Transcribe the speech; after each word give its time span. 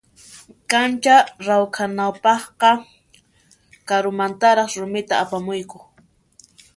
Kancha 0.71 1.15
rawkhanapaqqa 1.47 2.69
karumantaraq 3.87 4.71
rumita 4.81 5.13
apamuyku. 5.23 5.77